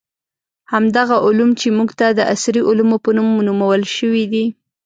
[0.73, 4.45] همدغه علوم چې موږ ته د عصري علومو په نوم نومول شوي دي.